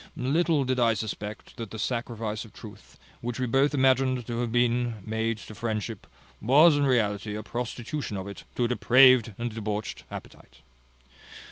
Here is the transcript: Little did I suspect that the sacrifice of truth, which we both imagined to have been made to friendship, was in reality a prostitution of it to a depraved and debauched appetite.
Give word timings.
Little 0.17 0.63
did 0.63 0.79
I 0.79 0.95
suspect 0.95 1.57
that 1.57 1.69
the 1.69 1.77
sacrifice 1.77 2.43
of 2.43 2.53
truth, 2.53 2.97
which 3.21 3.39
we 3.39 3.45
both 3.45 3.75
imagined 3.75 4.25
to 4.25 4.39
have 4.39 4.51
been 4.51 4.95
made 5.05 5.37
to 5.37 5.53
friendship, 5.53 6.07
was 6.41 6.75
in 6.75 6.87
reality 6.87 7.35
a 7.35 7.43
prostitution 7.43 8.17
of 8.17 8.27
it 8.27 8.43
to 8.55 8.63
a 8.65 8.67
depraved 8.67 9.35
and 9.37 9.53
debauched 9.53 10.05
appetite. 10.09 10.63